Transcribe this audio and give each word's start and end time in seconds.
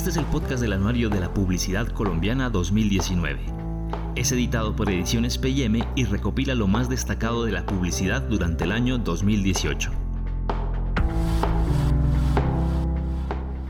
Este 0.00 0.08
es 0.08 0.16
el 0.16 0.24
podcast 0.24 0.62
del 0.62 0.72
Anuario 0.72 1.10
de 1.10 1.20
la 1.20 1.34
Publicidad 1.34 1.86
Colombiana 1.88 2.48
2019. 2.48 3.38
Es 4.16 4.32
editado 4.32 4.74
por 4.74 4.88
Ediciones 4.88 5.36
PM 5.36 5.84
y 5.94 6.04
recopila 6.06 6.54
lo 6.54 6.66
más 6.66 6.88
destacado 6.88 7.44
de 7.44 7.52
la 7.52 7.66
publicidad 7.66 8.22
durante 8.22 8.64
el 8.64 8.72
año 8.72 8.96
2018. 8.96 9.90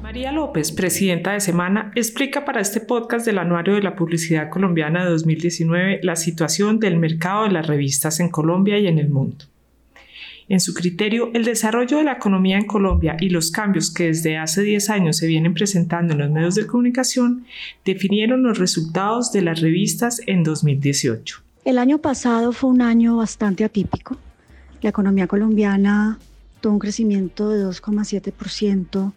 María 0.01 0.31
López, 0.31 0.71
presidenta 0.71 1.33
de 1.33 1.41
Semana, 1.41 1.91
explica 1.97 2.45
para 2.45 2.61
este 2.61 2.79
podcast 2.79 3.27
del 3.27 3.39
Anuario 3.39 3.75
de 3.75 3.83
la 3.83 3.97
Publicidad 3.97 4.51
Colombiana 4.51 5.03
de 5.03 5.11
2019 5.11 5.99
la 6.05 6.15
situación 6.15 6.79
del 6.79 6.97
mercado 6.97 7.43
de 7.43 7.51
las 7.51 7.67
revistas 7.67 8.21
en 8.21 8.29
Colombia 8.29 8.79
y 8.79 8.87
en 8.87 9.01
el 9.01 9.11
mundo. 9.11 9.50
En 10.51 10.59
su 10.59 10.75
criterio, 10.75 11.31
el 11.33 11.45
desarrollo 11.45 11.99
de 11.99 12.03
la 12.03 12.15
economía 12.15 12.59
en 12.59 12.67
Colombia 12.67 13.17
y 13.21 13.29
los 13.31 13.53
cambios 13.53 13.89
que 13.89 14.07
desde 14.07 14.37
hace 14.37 14.63
10 14.63 14.91
años 14.91 15.17
se 15.17 15.29
vienen 15.29 15.55
presentando 15.55 16.13
en 16.13 16.19
los 16.19 16.31
medios 16.33 16.57
de 16.57 16.67
comunicación 16.67 17.47
definieron 17.85 18.43
los 18.43 18.59
resultados 18.59 19.31
de 19.31 19.43
las 19.43 19.61
revistas 19.61 20.21
en 20.27 20.43
2018. 20.43 21.41
El 21.65 21.79
año 21.79 21.99
pasado 21.99 22.51
fue 22.51 22.69
un 22.69 22.83
año 22.83 23.17
bastante 23.17 23.63
atípico. 23.63 24.17
La 24.83 24.91
economía 24.91 25.29
colombiana 25.29 26.19
tuvo 26.61 26.73
un 26.73 26.79
crecimiento 26.81 27.51
de 27.51 27.65
2,7%. 27.65 29.13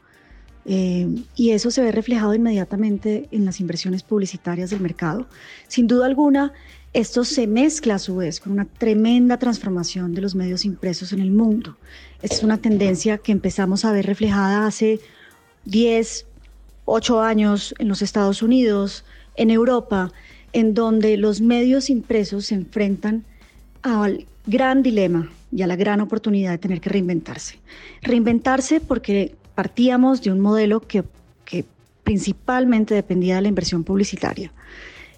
Eh, 0.66 1.08
y 1.36 1.50
eso 1.50 1.72
se 1.72 1.82
ve 1.82 1.92
reflejado 1.92 2.36
inmediatamente 2.36 3.28
en 3.32 3.44
las 3.44 3.60
inversiones 3.60 4.04
publicitarias 4.04 4.70
del 4.70 4.82
mercado. 4.82 5.26
Sin 5.68 5.88
duda 5.88 6.06
alguna, 6.06 6.54
esto 6.94 7.26
se 7.26 7.48
mezcla 7.48 7.96
a 7.96 8.00
su 8.00 8.18
vez 8.18 8.40
con 8.40 8.52
una 8.52 8.66
tremenda 8.66 9.38
transformación 9.38 10.14
de 10.14 10.22
los 10.22 10.36
medios 10.36 10.64
impresos 10.64 11.12
en 11.12 11.20
el 11.20 11.32
mundo. 11.32 11.76
Esta 12.22 12.36
es 12.38 12.44
una 12.44 12.60
tendencia 12.60 13.18
que 13.18 13.32
empezamos 13.32 13.84
a 13.84 13.92
ver 13.92 14.06
reflejada 14.06 14.68
hace 14.68 15.00
10, 15.66 16.26
8 16.86 17.22
años 17.22 17.74
en 17.80 17.88
los 17.88 18.02
Estados 18.04 18.44
Unidos, 18.44 19.06
en 19.36 19.50
Europa, 19.50 20.12
en 20.54 20.76
donde 20.76 21.18
los 21.18 21.42
medios 21.42 21.90
impresos 21.90 22.46
se 22.46 22.56
enfrentan 22.56 23.24
al 23.82 24.28
gran 24.46 24.84
dilema 24.84 25.32
y 25.52 25.64
a 25.64 25.68
la 25.68 25.76
gran 25.76 26.00
oportunidad 26.00 26.52
de 26.52 26.58
tener 26.60 26.80
que 26.80 26.90
reinventarse. 26.90 27.58
Reinventarse 28.04 28.80
porque 28.80 29.36
partíamos 29.56 30.22
de 30.22 30.32
un 30.32 30.40
modelo 30.40 30.80
que, 30.80 31.04
que 31.44 31.66
principalmente 32.04 32.94
dependía 32.94 33.38
de 33.38 33.42
la 33.42 33.48
inversión 33.48 33.84
publicitaria. 33.84 34.52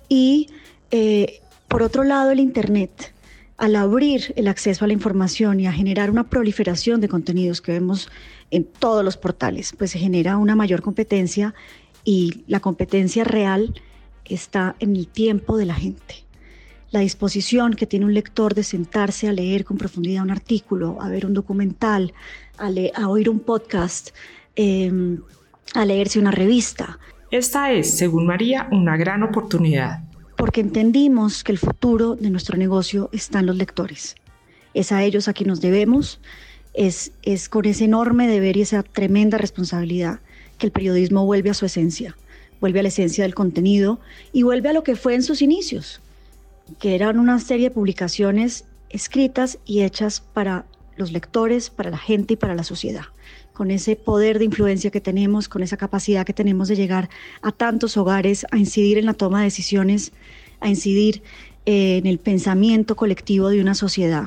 Y 0.08 0.48
eh, 0.92 1.42
por 1.68 1.84
otro 1.84 2.04
lado, 2.04 2.32
el 2.32 2.40
Internet, 2.40 3.14
al 3.58 3.76
abrir 3.76 4.34
el 4.36 4.48
acceso 4.48 4.86
a 4.86 4.88
la 4.88 4.94
información 4.94 5.60
y 5.60 5.68
a 5.68 5.74
generar 5.74 6.12
una 6.12 6.26
proliferación 6.26 7.02
de 7.02 7.08
contenidos 7.08 7.62
que 7.62 7.72
vemos 7.72 8.10
en 8.52 8.66
todos 8.66 9.04
los 9.04 9.18
portales, 9.18 9.74
pues 9.78 9.92
se 9.92 10.00
genera 10.00 10.38
una 10.38 10.56
mayor 10.56 10.82
competencia 10.82 11.54
y 12.04 12.44
la 12.48 12.60
competencia 12.60 13.24
real 13.24 13.74
está 14.26 14.76
en 14.80 14.96
el 14.96 15.08
tiempo 15.08 15.58
de 15.58 15.66
la 15.66 15.76
gente. 15.76 16.26
La 16.92 17.00
disposición 17.00 17.74
que 17.74 17.88
tiene 17.88 18.06
un 18.06 18.14
lector 18.14 18.54
de 18.54 18.64
sentarse 18.64 19.28
a 19.28 19.34
leer 19.34 19.66
con 19.66 19.78
profundidad 19.78 20.24
un 20.24 20.32
artículo, 20.32 20.98
a 21.02 21.10
ver 21.10 21.26
un 21.26 21.34
documental, 21.34 22.14
a, 22.58 23.10
oír 23.10 23.30
un 23.30 23.40
podcast, 23.40 24.12
em, 24.56 25.20
a 25.74 25.84
leerse 25.84 26.20
una 26.20 26.32
revista. 26.32 27.00
Esta 27.32 27.72
es, 27.72 27.98
según 27.98 28.28
María, 28.28 28.70
una 28.72 28.96
gran 28.96 29.24
oportunidad 29.24 30.04
porque 30.38 30.62
entendimos 30.62 31.44
que 31.44 31.52
el 31.52 31.58
futuro 31.58 32.16
de 32.16 32.30
nuestro 32.30 32.58
negocio 32.58 33.10
está 33.12 33.40
en 33.40 33.46
los 33.48 33.56
lectores. 33.56 34.16
Es 34.74 34.92
a 34.92 35.04
ellos 35.04 35.28
a 35.28 35.34
quien 35.34 35.50
nos 35.50 35.62
debemos, 35.62 36.20
es, 36.74 37.12
es 37.24 37.48
con 37.48 37.66
ese 37.66 37.86
enorme 37.86 38.28
deber 38.28 38.58
y 38.58 38.62
esa 38.62 38.84
tremenda 38.84 39.38
responsabilidad 39.38 40.20
que 40.58 40.68
el 40.68 40.72
periodismo 40.72 41.26
vuelve 41.26 41.50
a 41.50 41.54
su 41.54 41.66
esencia, 41.66 42.18
vuelve 42.60 42.80
a 42.80 42.84
la 42.84 42.90
esencia 42.90 43.24
del 43.24 43.36
contenido 43.36 44.00
y 44.34 44.44
vuelve 44.44 44.70
a 44.70 44.74
lo 44.74 44.84
que 44.84 44.96
fue 44.96 45.16
en 45.16 45.24
sus 45.24 45.42
inicios, 45.42 46.02
que 46.80 46.96
eran 46.96 47.20
una 47.20 47.40
serie 47.40 47.70
de 47.70 47.76
publicaciones 47.76 48.66
escritas 48.90 49.60
y 49.66 49.82
hechas 49.82 50.20
para 50.20 50.66
los 50.98 51.12
lectores, 51.12 51.70
para 51.70 51.90
la 51.90 51.98
gente 51.98 52.34
y 52.34 52.38
para 52.38 52.56
la 52.56 52.64
sociedad 52.64 53.06
con 53.56 53.72
ese 53.72 53.96
poder 53.96 54.38
de 54.38 54.46
influencia 54.46 54.92
que 54.92 55.02
tenemos, 55.02 55.50
con 55.50 55.64
esa 55.64 55.78
capacidad 55.78 56.26
que 56.26 56.34
tenemos 56.34 56.68
de 56.68 56.76
llegar 56.76 57.10
a 57.42 57.52
tantos 57.52 57.98
hogares, 57.98 58.46
a 58.52 58.58
incidir 58.58 59.00
en 59.00 59.08
la 59.08 59.14
toma 59.16 59.40
de 59.40 59.46
decisiones, 59.46 60.12
a 60.60 60.70
incidir 60.70 61.24
eh, 61.66 61.98
en 61.98 62.06
el 62.06 62.20
pensamiento 62.20 62.96
colectivo 62.96 63.50
de 63.50 63.62
una 63.62 63.74
sociedad. 63.74 64.26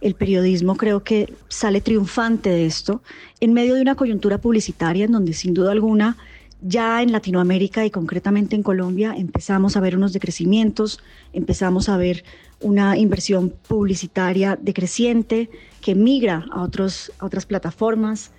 El 0.00 0.14
periodismo 0.14 0.76
creo 0.76 1.04
que 1.04 1.32
sale 1.48 1.80
triunfante 1.80 2.50
de 2.50 2.66
esto 2.66 3.02
en 3.38 3.52
medio 3.52 3.74
de 3.74 3.82
una 3.82 3.94
coyuntura 3.94 4.38
publicitaria 4.38 5.04
en 5.04 5.12
donde 5.12 5.34
sin 5.34 5.54
duda 5.54 5.72
alguna 5.72 6.16
ya 6.62 7.02
en 7.02 7.12
Latinoamérica 7.12 7.84
y 7.86 7.90
concretamente 7.90 8.56
en 8.56 8.62
Colombia 8.62 9.14
empezamos 9.16 9.76
a 9.76 9.80
ver 9.80 9.96
unos 9.96 10.12
decrecimientos, 10.12 11.00
empezamos 11.32 11.88
a 11.88 11.96
ver 11.96 12.24
una 12.60 12.98
inversión 12.98 13.54
publicitaria 13.68 14.58
decreciente 14.60 15.48
que 15.80 15.94
migra 15.94 16.44
a, 16.50 16.62
otros, 16.62 17.12
a 17.18 17.26
otras 17.26 17.46
plataformas, 17.46 18.32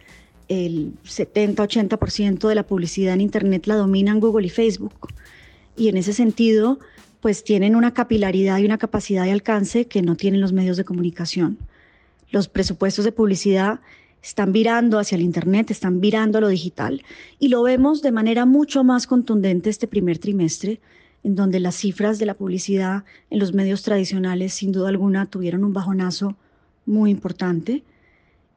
el 0.52 0.92
70-80% 1.06 2.50
de 2.50 2.56
la 2.56 2.64
publicidad 2.64 3.14
en 3.14 3.22
Internet 3.22 3.68
la 3.68 3.76
dominan 3.76 4.20
Google 4.20 4.48
y 4.48 4.50
Facebook. 4.50 5.08
Y 5.78 5.88
en 5.88 5.96
ese 5.96 6.12
sentido, 6.12 6.78
pues 7.22 7.46
tienen 7.46 7.74
una 7.74 7.94
capilaridad 7.94 8.58
y 8.58 8.66
una 8.66 8.78
capacidad 8.78 9.24
de 9.24 9.32
alcance 9.32 9.86
que 9.86 10.02
no 10.02 10.18
tienen 10.18 10.42
los 10.42 10.52
medios 10.52 10.76
de 10.76 10.84
comunicación. 10.84 11.58
Los 12.32 12.50
presupuestos 12.50 13.06
de 13.06 13.14
publicidad 13.14 13.80
están 14.22 14.52
virando 14.52 15.00
hacia 15.00 15.16
el 15.16 15.22
Internet, 15.22 15.72
están 15.72 16.02
virando 16.02 16.38
a 16.38 16.42
lo 16.42 16.50
digital. 16.50 17.02
Y 17.40 17.48
lo 17.48 17.64
vemos 17.64 18.02
de 18.02 18.12
manera 18.12 18.46
mucho 18.46 18.84
más 18.84 19.08
contundente 19.08 19.70
este 19.70 19.88
primer 19.88 20.18
trimestre, 20.18 20.82
en 21.24 21.36
donde 21.36 21.62
las 21.62 21.76
cifras 21.76 22.20
de 22.20 22.26
la 22.26 22.34
publicidad 22.34 23.06
en 23.30 23.40
los 23.40 23.54
medios 23.54 23.84
tradicionales, 23.84 24.54
sin 24.54 24.74
duda 24.74 24.90
alguna, 24.90 25.28
tuvieron 25.28 25.64
un 25.64 25.72
bajonazo 25.72 26.36
muy 26.86 27.10
importante 27.10 27.84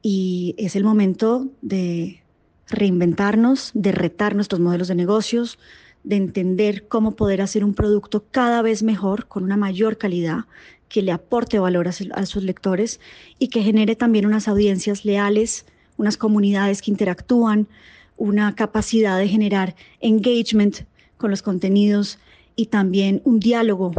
y 0.07 0.53
es 0.59 0.75
el 0.75 0.83
momento 0.83 1.47
de 1.63 2.21
reinventarnos, 2.69 3.71
de 3.73 3.91
retar 3.91 4.35
nuestros 4.35 4.61
modelos 4.61 4.87
de 4.87 4.93
negocios, 4.93 5.57
de 6.03 6.15
entender 6.15 6.87
cómo 6.87 7.15
poder 7.15 7.41
hacer 7.41 7.65
un 7.65 7.73
producto 7.73 8.23
cada 8.29 8.61
vez 8.61 8.83
mejor, 8.83 9.25
con 9.25 9.43
una 9.43 9.57
mayor 9.57 9.97
calidad, 9.97 10.41
que 10.89 11.01
le 11.01 11.11
aporte 11.11 11.57
valor 11.57 11.87
a, 11.87 12.25
sus 12.27 12.43
lectores 12.43 12.99
y 13.39 13.47
que 13.47 13.63
genere 13.63 13.95
también 13.95 14.27
unas 14.27 14.47
audiencias 14.47 15.05
leales, 15.05 15.65
unas 15.97 16.17
comunidades 16.17 16.83
que 16.83 16.91
interactúan, 16.91 17.67
una 18.15 18.53
capacidad 18.53 19.17
de 19.17 19.27
generar 19.27 19.75
engagement 20.01 20.81
con 21.17 21.31
los 21.31 21.41
contenidos 21.41 22.19
y 22.55 22.67
también 22.67 23.23
un 23.25 23.39
diálogo 23.39 23.91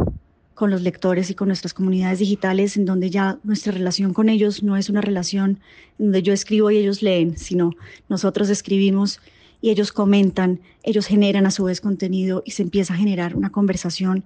con 0.57 0.71
los 0.71 0.81
lectores 0.81 1.29
y 1.31 1.35
con 1.35 1.49
nuestras 1.49 1.75
comunidades 1.75 2.19
digitales, 2.19 2.79
en 2.79 2.87
donde 2.87 3.11
ya 3.11 3.39
nuestra 3.45 3.73
relación 3.73 4.15
con 4.15 4.31
ellos 4.31 4.63
no 4.63 4.79
es 4.79 4.89
una 4.89 5.03
relación 5.03 5.61
donde 5.99 6.23
yo 6.23 6.33
escribo 6.33 6.71
y 6.71 6.79
ellos 6.79 7.03
leen, 7.03 7.37
sino 7.37 7.73
nosotros 8.09 8.49
escribimos 8.49 9.21
y 9.61 9.69
ellos 9.69 9.93
comentan, 9.93 10.61
ellos 10.83 11.07
generan 11.07 11.45
a 11.45 11.51
su 11.51 11.65
vez 11.65 11.83
contenido 11.83 12.43
y 12.47 12.53
se 12.53 12.63
empieza 12.63 12.95
a 12.95 12.97
generar 12.97 13.37
una 13.37 13.51
conversación 13.51 14.25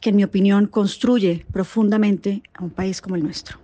que 0.00 0.10
en 0.10 0.16
mi 0.16 0.24
opinión 0.24 0.66
construye 0.66 1.46
profundamente 1.52 2.42
a 2.54 2.64
un 2.64 2.70
país 2.70 3.00
como 3.00 3.14
el 3.14 3.22
nuestro. 3.22 3.58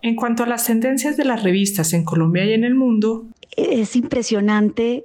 En 0.00 0.16
cuanto 0.16 0.44
a 0.44 0.46
las 0.46 0.64
tendencias 0.64 1.18
de 1.18 1.26
las 1.26 1.42
revistas 1.42 1.92
en 1.92 2.04
Colombia 2.04 2.46
y 2.46 2.54
en 2.54 2.64
el 2.64 2.74
mundo, 2.74 3.26
es 3.54 3.94
impresionante 3.94 5.04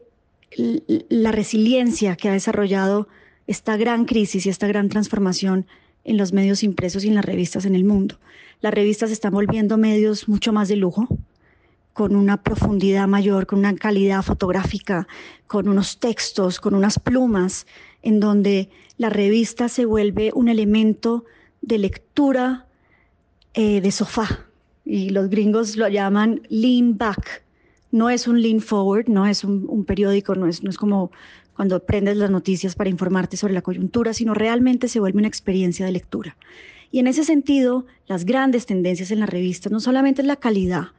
la 1.09 1.33
resiliencia 1.33 2.15
que 2.15 2.29
ha 2.29 2.31
desarrollado 2.33 3.09
esta 3.47 3.75
gran 3.75 4.05
crisis 4.05 4.45
y 4.45 4.49
esta 4.49 4.67
gran 4.67 4.87
transformación 4.87 5.65
en 6.03 6.17
los 6.17 6.33
medios 6.33 6.63
impresos 6.63 7.03
y 7.03 7.09
en 7.09 7.15
las 7.15 7.25
revistas 7.25 7.65
en 7.65 7.75
el 7.75 7.83
mundo. 7.83 8.19
Las 8.61 8.73
revistas 8.73 9.11
están 9.11 9.33
volviendo 9.33 9.77
medios 9.77 10.27
mucho 10.27 10.53
más 10.53 10.67
de 10.67 10.75
lujo, 10.75 11.07
con 11.93 12.15
una 12.15 12.41
profundidad 12.41 13.07
mayor, 13.07 13.45
con 13.45 13.59
una 13.59 13.75
calidad 13.75 14.23
fotográfica, 14.23 15.07
con 15.47 15.69
unos 15.69 15.99
textos, 15.99 16.59
con 16.59 16.73
unas 16.73 16.99
plumas, 16.99 17.67
en 18.01 18.19
donde 18.19 18.69
la 18.97 19.09
revista 19.09 19.69
se 19.69 19.85
vuelve 19.85 20.31
un 20.33 20.49
elemento 20.49 21.25
de 21.61 21.77
lectura 21.77 22.67
eh, 23.53 23.81
de 23.81 23.91
sofá. 23.91 24.47
Y 24.85 25.09
los 25.09 25.29
gringos 25.29 25.77
lo 25.77 25.87
llaman 25.87 26.41
lean 26.49 26.97
back. 26.97 27.43
No 27.91 28.09
es 28.09 28.27
un 28.27 28.41
lean 28.41 28.59
forward, 28.59 29.07
no 29.07 29.27
es 29.27 29.43
un, 29.43 29.85
periódico, 29.85 30.33
no 30.33 30.47
es, 30.47 30.63
no 30.63 30.71
es 30.71 30.77
como 30.77 31.11
cuando 31.55 31.83
prendes 31.83 32.17
las 32.17 32.31
noticias 32.31 32.75
para 32.75 32.89
informarte 32.89 33.37
sobre 33.37 33.53
la 33.53 33.61
coyuntura, 33.61 34.13
sino 34.13 34.33
realmente 34.33 34.87
se 34.87 34.99
vuelve 34.99 35.19
una 35.19 35.27
experiencia 35.27 35.85
de 35.85 35.91
lectura. 35.91 36.35
Y 36.91 36.99
en 36.99 37.07
ese 37.07 37.23
sentido, 37.23 37.85
las 38.07 38.25
grandes 38.25 38.65
tendencias 38.65 39.11
en 39.11 39.19
la 39.19 39.25
revista 39.25 39.69
no 39.69 39.79
solamente 39.79 40.21
es 40.21 40.27
la 40.27 40.35
calidad, 40.35 40.89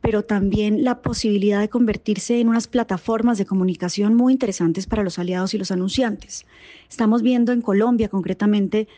pero 0.00 0.24
también 0.24 0.84
la 0.84 1.02
posibilidad 1.02 1.60
de 1.60 1.68
convertirse 1.68 2.40
en 2.40 2.48
unas 2.48 2.66
plataformas 2.66 3.38
de 3.38 3.46
comunicación 3.46 4.14
muy 4.14 4.32
interesantes 4.32 4.86
para 4.86 5.02
los 5.02 5.18
aliados 5.18 5.54
y 5.54 5.58
los 5.58 5.70
anunciantes. 5.70 6.46
Estamos 6.88 7.22
viendo 7.22 7.52
en 7.52 7.62
Colombia 7.62 8.08
concretamente 8.08 8.88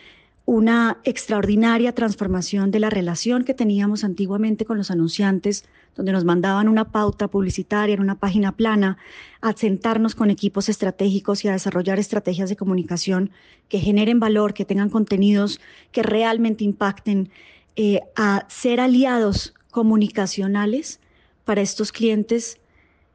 una 0.44 0.98
extraordinaria 1.04 1.92
transformación 1.92 2.70
de 2.70 2.80
la 2.80 2.90
relación 2.90 3.44
que 3.44 3.54
teníamos 3.54 4.04
antiguamente 4.04 4.64
con 4.64 4.78
los 4.78 4.90
anunciantes, 4.90 5.64
donde 5.94 6.12
nos 6.12 6.24
mandaban 6.24 6.68
una 6.68 6.90
pauta 6.90 7.28
publicitaria 7.28 7.94
en 7.94 8.00
una 8.00 8.18
página 8.18 8.52
plana, 8.52 8.98
a 9.40 9.52
sentarnos 9.52 10.14
con 10.14 10.30
equipos 10.30 10.68
estratégicos 10.68 11.44
y 11.44 11.48
a 11.48 11.52
desarrollar 11.52 11.98
estrategias 11.98 12.48
de 12.48 12.56
comunicación 12.56 13.30
que 13.68 13.78
generen 13.78 14.20
valor, 14.20 14.54
que 14.54 14.64
tengan 14.64 14.90
contenidos 14.90 15.60
que 15.90 16.02
realmente 16.02 16.64
impacten, 16.64 17.30
eh, 17.76 18.00
a 18.16 18.46
ser 18.48 18.80
aliados 18.80 19.54
comunicacionales 19.70 21.00
para 21.44 21.62
estos 21.62 21.90
clientes 21.90 22.58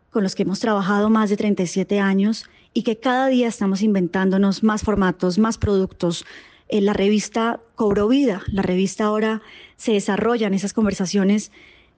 con 0.09 0.23
los 0.23 0.33
que 0.33 0.43
hemos 0.43 0.59
trabajado 0.59 1.09
más 1.09 1.29
de 1.29 1.37
37 1.37 1.99
años 1.99 2.45
y 2.73 2.83
que 2.83 2.97
cada 2.97 3.27
día 3.27 3.47
estamos 3.47 3.81
inventándonos 3.81 4.63
más 4.63 4.81
formatos, 4.81 5.37
más 5.37 5.57
productos, 5.57 6.25
eh, 6.69 6.81
la 6.81 6.93
revista 6.93 7.61
cobró 7.75 8.07
vida, 8.07 8.41
la 8.51 8.61
revista 8.61 9.05
ahora 9.05 9.41
se 9.77 9.93
desarrolla 9.93 10.47
en 10.47 10.53
esas 10.53 10.73
conversaciones 10.73 11.51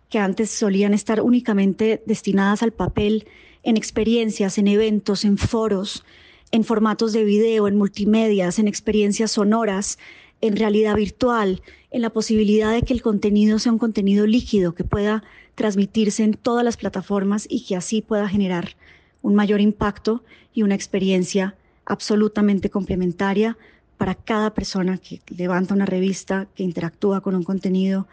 que 0.09 0.19
antes 0.19 0.49
solían 0.49 0.93
estar 0.93 1.21
únicamente 1.21 2.01
destinadas 2.05 2.63
al 2.63 2.71
papel, 2.71 3.27
en 3.63 3.77
experiencias, 3.77 4.57
en 4.57 4.67
eventos, 4.67 5.23
en 5.23 5.37
foros, 5.37 6.03
en 6.51 6.63
formatos 6.63 7.13
de 7.13 7.23
video, 7.23 7.67
en 7.67 7.77
multimedias, 7.77 8.57
en 8.57 8.67
experiencias 8.67 9.31
sonoras, 9.31 9.99
en 10.41 10.55
realidad 10.55 10.95
virtual, 10.95 11.61
en 11.91 12.01
la 12.01 12.09
posibilidad 12.09 12.71
de 12.71 12.81
que 12.81 12.93
el 12.93 13.01
contenido 13.01 13.59
sea 13.59 13.71
un 13.71 13.77
contenido 13.77 14.25
líquido 14.25 14.73
que 14.73 14.83
pueda 14.83 15.23
transmitirse 15.55 16.23
en 16.23 16.33
todas 16.33 16.63
las 16.63 16.77
plataformas 16.77 17.45
y 17.49 17.65
que 17.65 17.75
así 17.75 18.01
pueda 18.01 18.27
generar 18.27 18.75
un 19.21 19.35
mayor 19.35 19.59
impacto 19.59 20.23
y 20.53 20.63
una 20.63 20.75
experiencia 20.75 21.55
absolutamente 21.85 22.69
complementaria 22.69 23.57
para 23.97 24.15
cada 24.15 24.53
persona 24.53 24.97
que 24.97 25.21
levanta 25.27 25.73
una 25.73 25.85
revista, 25.85 26.47
que 26.55 26.63
interactúa 26.63 27.21
con 27.21 27.35
un 27.35 27.43
contenido 27.43 28.07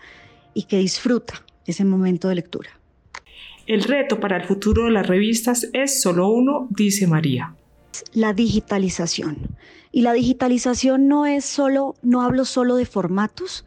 y 0.52 0.64
que 0.64 0.78
disfruta 0.78 1.44
ese 1.66 1.84
momento 1.84 2.28
de 2.28 2.36
lectura. 2.36 2.70
El 3.66 3.82
reto 3.82 4.20
para 4.20 4.36
el 4.36 4.44
futuro 4.44 4.84
de 4.84 4.92
las 4.92 5.06
revistas 5.06 5.68
es 5.72 6.00
solo 6.00 6.28
uno, 6.28 6.68
dice 6.70 7.06
María. 7.06 7.54
La 8.12 8.32
digitalización. 8.32 9.56
Y 9.90 10.02
la 10.02 10.12
digitalización 10.12 11.08
no 11.08 11.26
es 11.26 11.44
solo, 11.44 11.96
no 12.02 12.22
hablo 12.22 12.44
solo 12.44 12.76
de 12.76 12.86
formatos, 12.86 13.64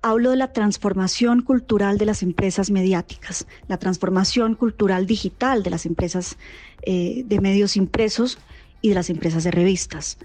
hablo 0.00 0.30
de 0.30 0.36
la 0.36 0.52
transformación 0.52 1.42
cultural 1.42 1.98
de 1.98 2.06
las 2.06 2.22
empresas 2.22 2.70
mediáticas, 2.70 3.46
la 3.68 3.78
transformación 3.78 4.54
cultural 4.54 5.06
digital 5.06 5.62
de 5.62 5.70
las 5.70 5.86
empresas 5.86 6.38
eh, 6.82 7.22
de 7.26 7.40
medios 7.40 7.76
impresos 7.76 8.38
y 8.80 8.90
de 8.90 8.94
las 8.96 9.10
empresas 9.10 9.44
de 9.44 9.50
revistas. 9.50 10.18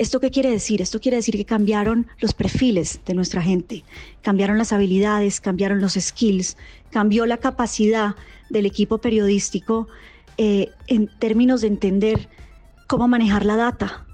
¿Esto 0.00 0.18
qué 0.18 0.30
quiere 0.30 0.50
decir? 0.50 0.80
Esto 0.80 0.98
quiere 0.98 1.18
decir 1.18 1.36
que 1.36 1.44
cambiaron 1.44 2.06
los 2.20 2.32
perfiles 2.32 3.00
de 3.04 3.12
nuestra 3.12 3.42
gente, 3.42 3.84
cambiaron 4.22 4.56
las 4.56 4.72
habilidades, 4.72 5.42
cambiaron 5.42 5.82
los 5.82 5.92
skills, 5.92 6.56
cambió 6.88 7.26
la 7.26 7.36
capacidad 7.36 8.16
del 8.48 8.64
equipo 8.64 8.96
periodístico 8.96 9.88
eh, 10.38 10.70
en 10.86 11.10
términos 11.18 11.60
de 11.60 11.66
entender 11.66 12.30
cómo 12.86 13.08
manejar 13.08 13.44
la 13.44 13.56
data, 13.56 14.06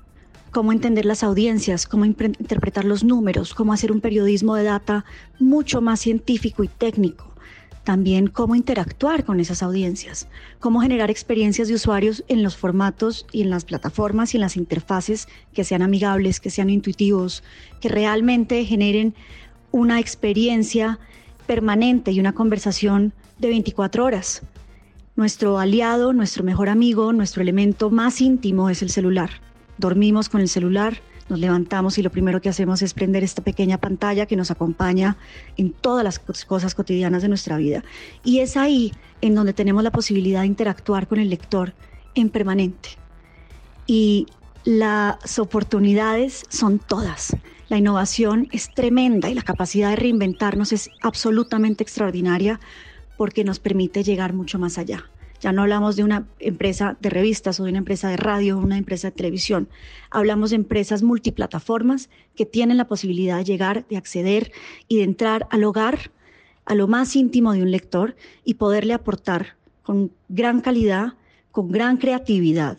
cómo 0.50 0.72
entender 0.72 1.04
las 1.04 1.22
audiencias, 1.22 1.86
cómo 1.86 2.04
interpretar 2.04 2.84
los 2.84 3.04
números, 3.04 3.54
cómo 3.54 3.72
hacer 3.72 3.92
un 3.92 4.00
periodismo 4.00 4.56
de 4.56 4.64
data 4.64 5.04
mucho 5.38 5.80
más 5.80 6.00
científico 6.00 6.64
y 6.64 6.68
técnico 6.68 7.35
también 7.86 8.26
cómo 8.26 8.56
interactuar 8.56 9.24
con 9.24 9.38
esas 9.38 9.62
audiencias, 9.62 10.26
cómo 10.58 10.80
generar 10.80 11.08
experiencias 11.08 11.68
de 11.68 11.74
usuarios 11.74 12.24
en 12.26 12.42
los 12.42 12.56
formatos 12.56 13.26
y 13.30 13.42
en 13.42 13.48
las 13.48 13.64
plataformas 13.64 14.34
y 14.34 14.38
en 14.38 14.40
las 14.40 14.56
interfaces 14.56 15.28
que 15.54 15.62
sean 15.62 15.82
amigables, 15.82 16.40
que 16.40 16.50
sean 16.50 16.68
intuitivos, 16.68 17.44
que 17.80 17.88
realmente 17.88 18.64
generen 18.64 19.14
una 19.70 20.00
experiencia 20.00 20.98
permanente 21.46 22.10
y 22.10 22.18
una 22.18 22.32
conversación 22.32 23.12
de 23.38 23.50
24 23.50 24.04
horas. 24.04 24.42
Nuestro 25.14 25.60
aliado, 25.60 26.12
nuestro 26.12 26.42
mejor 26.42 26.68
amigo, 26.68 27.12
nuestro 27.12 27.40
elemento 27.40 27.88
más 27.90 28.20
íntimo 28.20 28.68
es 28.68 28.82
el 28.82 28.90
celular. 28.90 29.30
Dormimos 29.78 30.28
con 30.28 30.40
el 30.40 30.48
celular, 30.48 31.00
nos 31.28 31.38
levantamos 31.38 31.98
y 31.98 32.02
lo 32.02 32.10
primero 32.10 32.40
que 32.40 32.48
hacemos 32.48 32.82
es 32.82 32.94
prender 32.94 33.24
esta 33.24 33.42
pequeña 33.42 33.78
pantalla 33.78 34.26
que 34.26 34.36
nos 34.36 34.50
acompaña 34.50 35.16
en 35.56 35.72
todas 35.72 36.04
las 36.04 36.18
cosas 36.18 36.74
cotidianas 36.74 37.22
de 37.22 37.28
nuestra 37.28 37.56
vida. 37.56 37.82
Y 38.24 38.40
es 38.40 38.56
ahí 38.56 38.92
en 39.20 39.34
donde 39.34 39.52
tenemos 39.52 39.82
la 39.82 39.90
posibilidad 39.90 40.40
de 40.40 40.46
interactuar 40.46 41.08
con 41.08 41.18
el 41.18 41.30
lector 41.30 41.74
en 42.14 42.30
permanente. 42.30 42.90
Y 43.86 44.26
las 44.64 45.38
oportunidades 45.38 46.44
son 46.48 46.78
todas. 46.78 47.36
La 47.68 47.78
innovación 47.78 48.48
es 48.52 48.72
tremenda 48.72 49.28
y 49.28 49.34
la 49.34 49.42
capacidad 49.42 49.90
de 49.90 49.96
reinventarnos 49.96 50.72
es 50.72 50.90
absolutamente 51.02 51.82
extraordinaria 51.82 52.60
porque 53.16 53.44
nos 53.44 53.58
permite 53.58 54.04
llegar 54.04 54.32
mucho 54.32 54.58
más 54.58 54.78
allá. 54.78 55.04
Ya 55.46 55.52
no 55.52 55.62
hablamos 55.62 55.94
de 55.94 56.02
una 56.02 56.26
empresa 56.40 56.96
de 56.98 57.08
revistas 57.08 57.60
o 57.60 57.62
de 57.62 57.70
una 57.70 57.78
empresa 57.78 58.08
de 58.08 58.16
radio 58.16 58.58
o 58.58 58.60
una 58.60 58.78
empresa 58.78 59.06
de 59.06 59.12
televisión. 59.12 59.68
Hablamos 60.10 60.50
de 60.50 60.56
empresas 60.56 61.04
multiplataformas 61.04 62.10
que 62.34 62.46
tienen 62.46 62.78
la 62.78 62.88
posibilidad 62.88 63.36
de 63.38 63.44
llegar, 63.44 63.86
de 63.86 63.96
acceder 63.96 64.50
y 64.88 64.96
de 64.96 65.04
entrar 65.04 65.46
al 65.52 65.62
hogar, 65.62 66.10
a 66.64 66.74
lo 66.74 66.88
más 66.88 67.14
íntimo 67.14 67.52
de 67.52 67.62
un 67.62 67.70
lector 67.70 68.16
y 68.44 68.54
poderle 68.54 68.92
aportar 68.92 69.54
con 69.84 70.10
gran 70.28 70.60
calidad, 70.60 71.12
con 71.52 71.70
gran 71.70 71.98
creatividad 71.98 72.78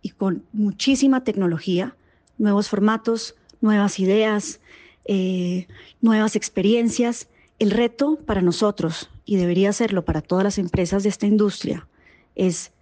y 0.00 0.10
con 0.10 0.44
muchísima 0.52 1.24
tecnología, 1.24 1.96
nuevos 2.38 2.68
formatos, 2.68 3.34
nuevas 3.60 3.98
ideas, 3.98 4.60
eh, 5.04 5.66
nuevas 6.00 6.36
experiencias. 6.36 7.26
El 7.58 7.72
reto 7.72 8.20
para 8.24 8.40
nosotros, 8.40 9.10
y 9.24 9.34
debería 9.34 9.72
serlo 9.72 10.04
para 10.04 10.20
todas 10.20 10.44
las 10.44 10.58
empresas 10.58 11.02
de 11.02 11.08
esta 11.08 11.26
industria, 11.26 11.88
es 12.34 12.72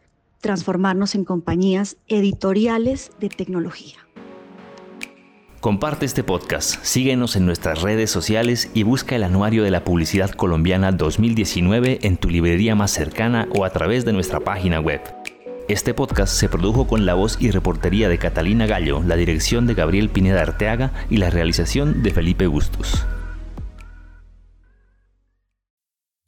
transformarnos 0.41 1.15
en 1.15 1.25
compañías 1.25 1.97
editoriales 2.09 3.13
de 3.21 3.29
tecnología. 3.29 3.99
Comparte 5.61 6.07
este 6.07 6.25
podcast, 6.25 6.83
síguenos 6.85 7.37
en 7.37 7.47
nuestras 7.47 7.83
redes 7.83 8.11
sociales 8.11 8.69
y 8.75 8.83
busca 8.83 9.15
el 9.15 9.23
Anuario 9.23 9.63
de 9.63 9.71
la 9.71 9.85
Publicidad 9.85 10.31
Colombiana 10.31 10.91
2019 10.91 12.01
en 12.03 12.17
tu 12.17 12.29
librería 12.29 12.75
más 12.75 12.91
cercana 12.91 13.47
o 13.55 13.65
a 13.65 13.71
través 13.71 14.05
de 14.05 14.13
nuestra 14.13 14.41
página 14.41 14.81
web. 14.81 15.01
Este 15.69 15.95
podcast 15.95 16.35
se 16.35 16.49
produjo 16.49 16.89
con 16.89 17.07
la 17.07 17.15
voz 17.15 17.37
y 17.41 17.53
reportería 17.53 18.09
de 18.09 18.19
Catalina 18.19 18.67
Gallo, 18.67 19.05
la 19.05 19.15
dirección 19.15 19.69
de 19.69 19.75
Gabriel 19.75 20.11
Pineda 20.11 20.43
Arteaga 20.43 20.93
y 21.09 21.19
la 21.19 21.31
realización 21.31 22.03
de 22.03 22.11
Felipe 22.11 22.49
Bustos. 22.49 23.07